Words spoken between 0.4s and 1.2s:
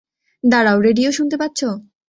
দাঁড়াও- রেডিও